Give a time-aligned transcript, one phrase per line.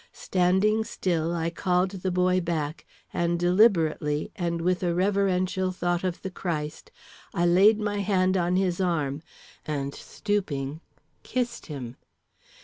[0.13, 6.23] Standing still, I called the boy back, and deliberately, and with a reverential thought of
[6.23, 6.89] the Christ,
[7.35, 9.21] I laid my hand on his arm,
[9.63, 10.81] and, stooping,
[11.21, 11.97] kissed him.